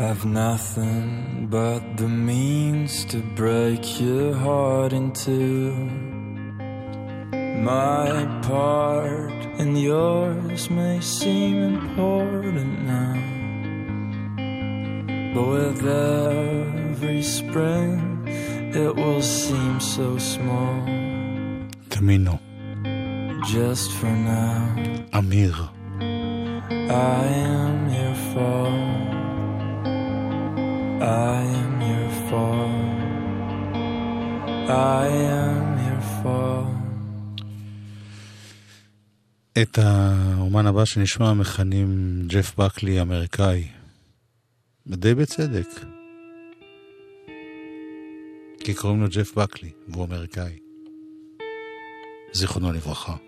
I've 0.00 0.24
nothing 0.24 1.46
but 1.48 1.96
the 1.96 2.08
means 2.08 3.04
to 3.06 3.18
break 3.36 4.00
your 4.00 4.34
heart 4.34 4.92
in 4.92 5.12
two. 5.12 5.72
My 7.62 8.26
part 8.42 9.32
and 9.60 9.80
yours 9.80 10.68
may 10.68 11.00
seem 11.00 11.62
important 11.62 12.82
now, 12.82 13.14
but 15.32 15.46
with 15.46 15.86
every 15.86 17.22
spring, 17.22 18.24
it 18.26 18.96
will 18.96 19.22
seem 19.22 19.78
so 19.78 20.18
small. 20.18 20.82
Camino. 21.88 22.47
Just 23.54 23.90
for 24.00 24.12
now. 24.28 25.18
אמיר. 25.18 25.54
I 26.90 27.24
am 27.48 27.78
your 27.96 28.14
fall. 28.32 28.78
I 31.00 31.42
am 31.60 31.74
your 31.90 32.10
fall. 32.28 32.72
I 34.68 35.08
am 35.38 35.66
your 35.86 36.02
fall. 36.22 36.68
את 39.62 39.78
האומן 39.78 40.66
הבא 40.66 40.84
שנשמע 40.84 41.32
מכנים 41.32 42.22
ג'ף 42.26 42.58
בקלי 42.58 43.00
אמריקאי. 43.00 43.68
די 44.86 45.14
בצדק. 45.14 45.68
כי 48.64 48.74
קוראים 48.74 49.00
לו 49.00 49.08
ג'ף 49.08 49.34
בקלי, 49.34 49.70
והוא 49.88 50.04
אמריקאי. 50.04 50.58
זיכרונו 52.32 52.72
לברכה. 52.72 53.27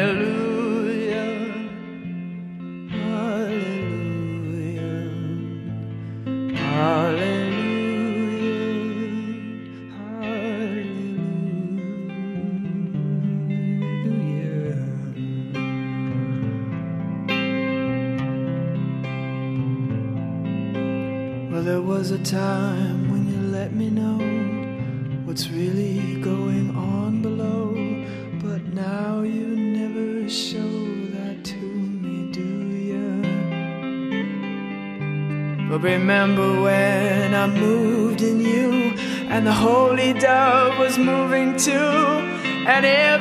Holy 39.91 40.13
dove 40.13 40.79
was 40.79 40.97
moving 40.97 41.57
too, 41.57 41.73
and 41.73 42.85
every 42.85 43.20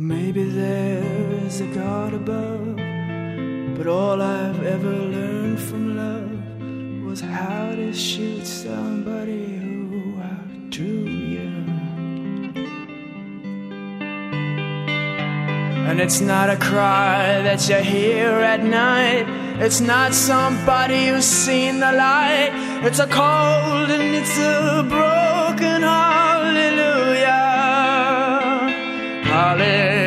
Maybe 0.00 0.44
there's 0.44 1.60
a 1.60 1.66
God 1.74 2.14
above, 2.14 2.76
but 3.76 3.88
all 3.88 4.22
I've 4.22 4.62
ever 4.62 4.92
learned 4.92 5.58
from 5.58 5.96
love 5.96 7.04
was 7.04 7.20
how 7.20 7.74
to 7.74 7.92
shoot 7.92 8.46
somebody 8.46 9.56
who 9.56 10.14
outdrew 10.22 11.08
you. 11.08 11.48
And 15.88 16.00
it's 16.00 16.20
not 16.20 16.48
a 16.48 16.56
cry 16.58 17.42
that 17.42 17.68
you 17.68 17.78
hear 17.78 18.28
at 18.28 18.62
night. 18.62 19.26
It's 19.60 19.80
not 19.80 20.14
somebody 20.14 21.08
who's 21.08 21.24
seen 21.24 21.80
the 21.80 21.90
light. 21.90 22.50
It's 22.84 23.00
a 23.00 23.08
cold 23.08 23.90
and 23.90 24.14
it's 24.14 24.38
a 24.38 24.86
broken 24.88 25.82
hallelujah. 25.82 26.17
Jerusalén. 29.58 29.97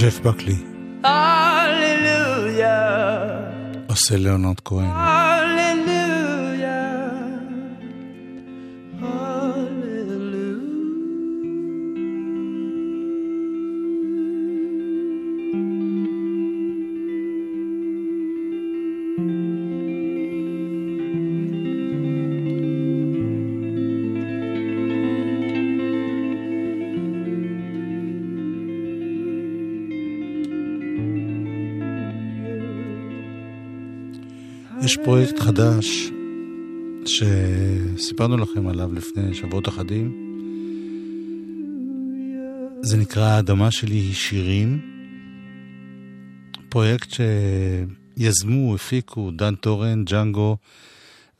ג'ף 0.00 0.20
בקלי 0.20 0.56
Hallelujah. 1.04 1.08
עושה 3.88 4.16
ליאונרד 4.16 4.60
כהן. 4.64 4.86
יש 34.88 34.98
פרויקט 35.04 35.38
חדש 35.38 36.10
שסיפרנו 37.06 38.36
לכם 38.36 38.68
עליו 38.68 38.92
לפני 38.92 39.34
שבועות 39.34 39.68
אחדים. 39.68 40.34
זה 42.82 42.96
נקרא 42.96 43.24
האדמה 43.24 43.70
שלי 43.70 43.94
היא 43.94 44.14
שירים. 44.14 44.80
פרויקט 46.68 47.08
שיזמו, 48.18 48.74
הפיקו 48.74 49.30
דן 49.30 49.54
טורן, 49.54 50.04
ג'אנגו 50.04 50.56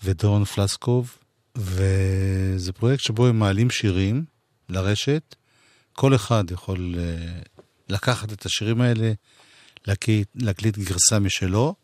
ודורון 0.04 0.44
פלסקוב, 0.44 1.18
וזה 1.56 2.72
פרויקט 2.72 3.02
שבו 3.02 3.26
הם 3.26 3.38
מעלים 3.38 3.70
שירים 3.70 4.24
לרשת. 4.68 5.34
כל 5.92 6.14
אחד 6.14 6.50
יכול 6.50 6.94
אה, 6.98 7.40
לקחת 7.88 8.32
את 8.32 8.46
השירים 8.46 8.80
האלה, 8.80 9.12
להקליט, 9.86 10.28
להקליט 10.34 10.78
גרסה 10.78 11.18
משלו, 11.18 11.74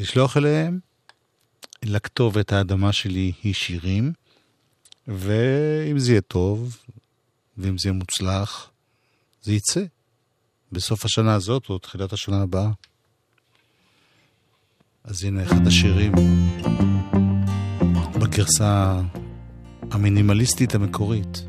לשלוח 0.00 0.36
אליהם, 0.36 0.78
לכתובת 1.84 2.52
האדמה 2.52 2.92
שלי 2.92 3.32
היא 3.42 3.54
שירים, 3.54 4.12
ואם 5.08 5.98
זה 5.98 6.12
יהיה 6.12 6.20
טוב, 6.20 6.76
ואם 7.58 7.78
זה 7.78 7.88
יהיה 7.88 7.98
מוצלח, 7.98 8.70
זה 9.42 9.52
יצא. 9.52 9.84
בסוף 10.72 11.04
השנה 11.04 11.34
הזאת 11.34 11.68
או 11.68 11.78
תחילת 11.78 12.12
השנה 12.12 12.42
הבאה. 12.42 12.70
אז 15.04 15.24
הנה 15.24 15.42
אחד 15.42 15.66
השירים 15.66 16.12
בגרסה 18.20 19.00
המינימליסטית 19.90 20.74
המקורית. 20.74 21.42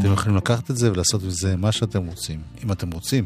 אתם 0.00 0.12
יכולים 0.12 0.36
לקחת 0.36 0.70
את 0.70 0.76
זה 0.76 0.92
ולעשות 0.92 1.22
עם 1.22 1.30
זה 1.30 1.56
מה 1.56 1.72
שאתם 1.72 2.06
רוצים, 2.06 2.42
אם 2.64 2.72
אתם 2.72 2.90
רוצים. 2.90 3.24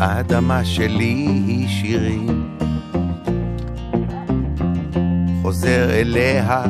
האדמה 0.00 0.64
שלי 0.64 1.14
היא 1.46 1.68
שירים, 1.68 2.55
חוזר 5.46 5.90
אליה 5.90 6.64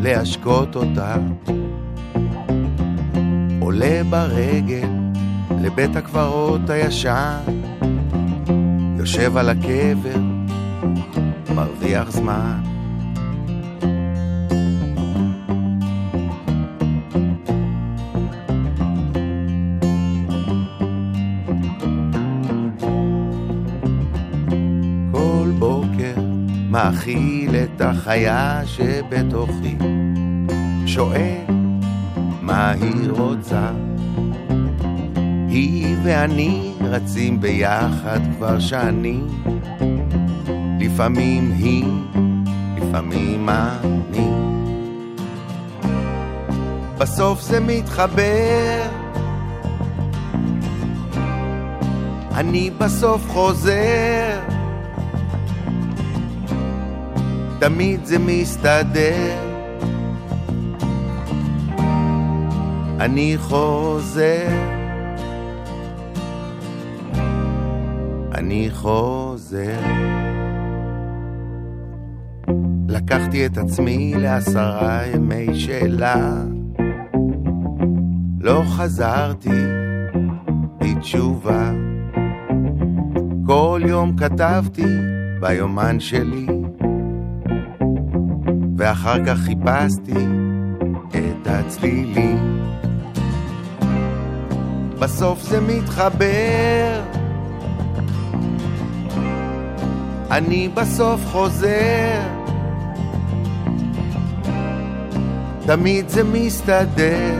להשקות 0.00 0.76
אותה, 0.76 1.16
עולה 3.60 4.02
ברגל 4.10 4.88
לבית 5.60 5.96
הקברות 5.96 6.70
הישן, 6.70 7.38
יושב 8.98 9.36
על 9.36 9.48
הקבר, 9.48 10.20
מרוויח 11.54 12.10
זמן. 12.10 12.62
כל 25.12 25.48
מאכיל 27.52 27.64
את 27.74 27.80
החיה 27.80 28.62
שבתוכי, 28.64 29.76
שואל 30.86 31.44
מה 32.40 32.70
היא 32.70 33.10
רוצה. 33.10 33.70
היא 35.48 35.96
ואני 36.02 36.72
רצים 36.80 37.40
ביחד 37.40 38.20
כבר 38.36 38.58
שנים, 38.58 39.26
לפעמים 40.80 41.52
היא, 41.52 41.84
לפעמים 42.76 43.48
אני. 43.48 44.30
בסוף 46.98 47.40
זה 47.42 47.60
מתחבר, 47.60 48.82
אני 52.34 52.70
בסוף 52.78 53.30
חוזר, 53.30 54.41
תמיד 57.62 58.04
זה 58.04 58.18
מסתדר. 58.18 59.38
אני 63.00 63.34
חוזר, 63.38 64.48
אני 68.34 68.68
חוזר. 68.72 69.80
לקחתי 72.88 73.46
את 73.46 73.58
עצמי 73.58 74.14
לעשרה 74.16 75.06
ימי 75.14 75.60
שאלה, 75.60 76.34
לא 78.40 78.62
חזרתי 78.66 79.64
בתשובה. 80.78 81.72
כל 83.46 83.80
יום 83.86 84.16
כתבתי 84.16 84.86
ביומן 85.40 86.00
שלי, 86.00 86.46
ואחר 88.82 89.24
כך 89.26 89.38
חיפשתי 89.38 90.26
את 91.10 91.46
הצלילים. 91.46 92.62
בסוף 94.98 95.42
זה 95.42 95.60
מתחבר, 95.60 97.02
אני 100.30 100.68
בסוף 100.74 101.20
חוזר, 101.26 102.20
תמיד 105.66 106.08
זה 106.08 106.24
מסתדר. 106.24 107.34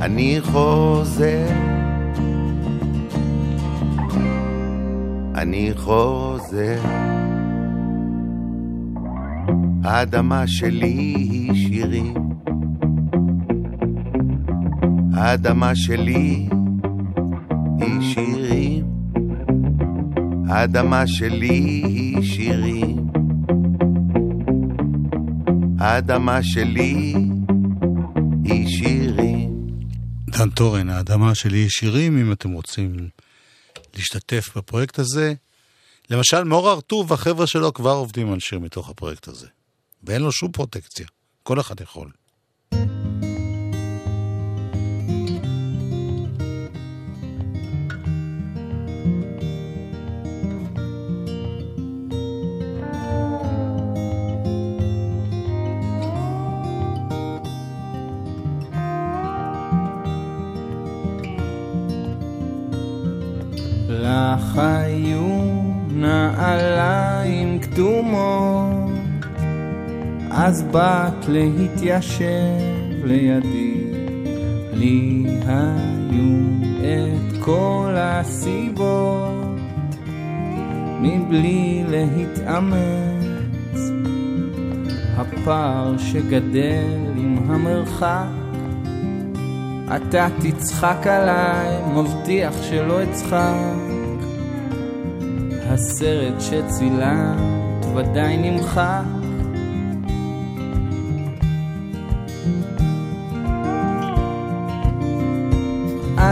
אני 0.00 0.40
חוזר, 0.42 1.48
אני 5.34 5.70
חוזר. 5.76 7.21
האדמה 9.84 10.46
שלי 10.46 10.86
היא 10.86 11.68
שירים, 11.68 12.14
האדמה 15.14 15.76
שלי 15.76 16.48
היא 17.80 18.00
שירים, 18.14 18.86
האדמה 20.48 21.06
שלי 21.06 21.82
היא 21.84 22.22
שירים, 22.22 23.06
האדמה 25.78 26.42
שלי 26.42 27.14
היא 28.44 28.68
שירים. 28.68 29.50
דן 30.28 30.50
טורן, 30.50 30.88
האדמה 30.88 31.34
שלי 31.34 31.58
היא 31.58 31.68
שירים, 31.68 32.18
אם 32.18 32.32
אתם 32.32 32.50
רוצים 32.50 32.96
להשתתף 33.96 34.56
בפרויקט 34.56 34.98
הזה. 34.98 35.34
למשל, 36.10 36.44
מאור 36.44 36.68
הרטוב 36.68 37.10
והחבר'ה 37.10 37.46
שלו 37.46 37.72
כבר 37.74 37.90
עובדים 37.90 38.32
על 38.32 38.40
שיר 38.40 38.58
מתוך 38.58 38.90
הפרויקט 38.90 39.28
הזה. 39.28 39.46
ואין 40.04 40.22
לו 40.22 40.32
שום 40.32 40.52
פרוטקציה, 40.52 41.06
כל 41.42 41.60
אחד 41.60 41.80
יכול. 41.80 42.10
לך 63.88 64.58
היו 64.58 65.62
נעליים 65.88 67.60
כתומות, 67.60 68.81
אז 70.34 70.62
באת 70.62 71.28
להתיישב 71.28 72.24
לידי. 73.04 73.74
לי 74.72 75.26
היו 75.46 76.38
את 76.80 77.36
כל 77.40 77.94
הסיבות, 77.96 79.96
מבלי 81.00 81.84
להתאמץ. 81.88 82.82
הפער 85.16 85.98
שגדל 85.98 86.96
עם 87.16 87.38
המרחק 87.46 88.26
אתה 89.96 90.28
תצחק 90.40 91.06
עליי, 91.06 91.82
מבטיח 91.94 92.62
שלא 92.62 93.02
אצחק. 93.02 93.54
הסרט 95.66 96.40
שצילמת 96.40 97.84
ודאי 97.94 98.50
נמחק. 98.50 99.21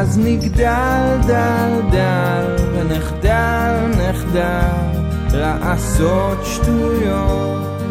אז 0.01 0.19
נגדל 0.19 1.19
דל 1.27 1.81
דל 1.91 2.57
ונחדל 2.75 3.75
נחדל 3.99 4.99
לעשות 5.33 6.39
שטויות. 6.45 7.83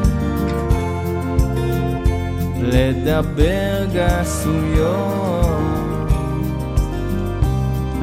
לדבר 2.61 3.85
גסויות 3.93 5.49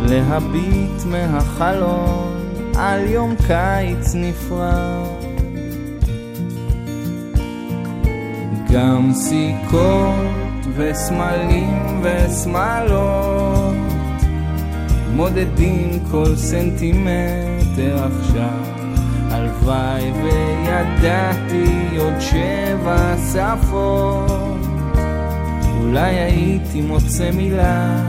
להביט 0.08 1.04
מהחלון 1.06 2.50
על 2.76 3.06
יום 3.06 3.34
קיץ 3.46 4.14
נפרד. 4.14 5.06
גם 8.72 9.12
סיכות 9.14 10.66
וסמלים 10.76 12.02
ושמאלות 12.02 13.95
מודדים 15.16 15.90
כל 16.10 16.36
סנטימטר 16.36 18.04
עכשיו. 18.04 18.64
הלוואי 19.30 20.12
וידעתי 20.12 21.96
עוד 21.98 22.20
שבע 22.20 23.14
שפות. 23.32 24.30
אולי 25.80 26.14
הייתי 26.14 26.80
מוצא 26.80 27.30
מילה. 27.30 28.02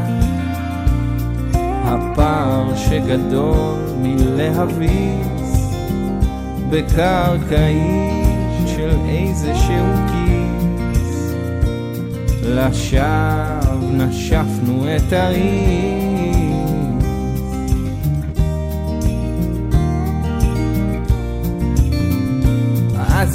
הפער 1.84 2.76
שגדול 2.76 3.80
מלהביס 4.02 5.68
בקרקעית 6.70 8.68
של 8.68 8.92
איזשהו 9.10 9.86
כיס. 10.08 11.34
לשווא 12.44 13.92
נשפנו 13.92 14.86
את 14.96 15.14
הריס 15.14 16.07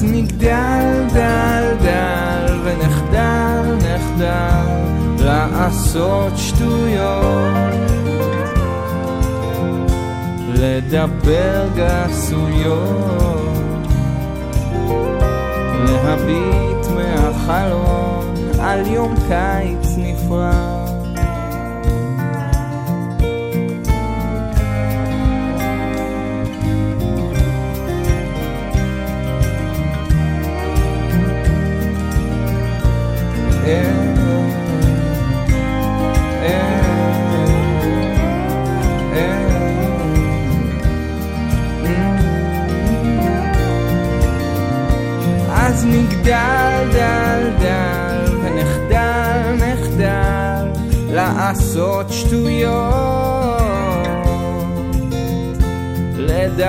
נגדל 0.03 1.07
דל 1.14 1.74
דל 1.82 2.59
ונחדל 2.64 3.76
נחדל 3.76 5.24
לעשות 5.24 6.32
שטויות. 6.36 7.92
לדבר 10.55 11.68
גסויות. 11.76 13.42
להביט 15.86 16.86
מהחלון 16.96 18.34
על 18.61 18.86
יום 18.86 19.14
קיץ 19.28 19.96
נפרד 19.96 20.82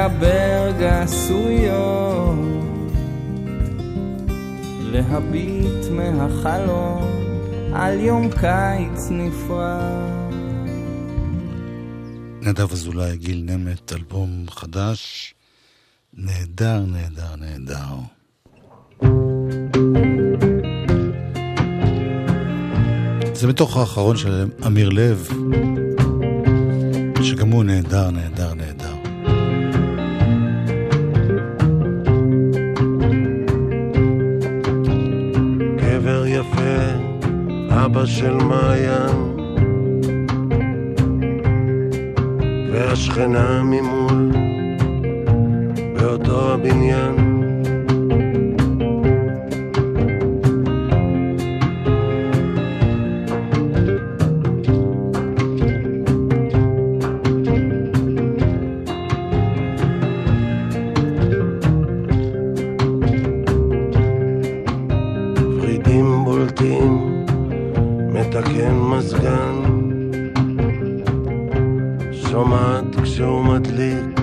לדבר 0.03 0.71
גסויות 0.79 2.35
להביט 4.81 5.85
מהחלום 5.91 7.03
על 7.73 7.99
יום 7.99 8.29
קיץ 8.31 9.09
נפרד 9.11 10.33
נדב 12.41 12.71
אזולאי, 12.71 13.17
גיל 13.17 13.43
נמט, 13.45 13.93
אלבום 13.93 14.45
חדש. 14.49 15.33
נהדר, 16.13 16.79
נהדר, 16.87 17.35
נהדר. 17.37 17.95
זה 23.33 23.47
מתוך 23.47 23.77
האחרון 23.77 24.17
של 24.17 24.49
אמיר 24.65 24.89
לב, 24.89 25.29
שגם 27.21 27.51
הוא 27.51 27.63
נהדר, 27.63 28.11
נהדר. 28.11 28.42
אבא 37.85 38.05
של 38.05 38.33
מעיין, 38.33 39.35
והשכנה 42.71 43.63
ממול, 43.63 44.31
באותו 45.93 46.53
הבניין. 46.53 47.32
מתקן 68.43 68.75
מזגן, 68.75 69.61
שומעת 72.11 72.95
כשהוא 73.03 73.43
מדליק, 73.45 74.19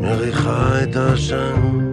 מריחה 0.00 0.82
את 0.82 0.96
העשן. 0.96 1.87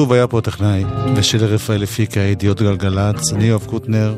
הרטוב 0.00 0.12
היה 0.12 0.26
פה 0.26 0.40
טכנאי, 0.40 0.84
ושלי 1.16 1.46
רפאל 1.46 1.82
הפיקה 1.82 2.20
ידיעות 2.20 2.62
גלגלצ, 2.62 3.32
אני 3.32 3.44
יואב 3.44 3.64
קוטנר. 3.66 4.14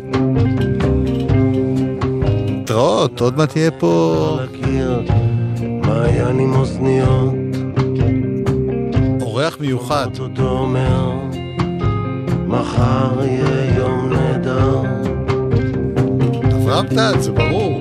להתראות, 2.46 3.20
עוד 3.20 3.36
מעט 3.36 3.48
תהיה 3.48 3.70
פה 3.70 4.38
לקיר, 4.42 5.02
מעיין 5.60 6.38
עם 6.38 6.54
אוזניות, 6.54 7.34
אורח 9.20 9.56
מיוחד. 9.60 10.06
מחר 12.46 13.24
יהיה 13.24 13.78
יום 13.78 14.12
נהדר. 14.12 14.82
אברהם 16.52 16.86
טל, 16.88 17.20
זה 17.20 17.32
ברור. 17.32 17.71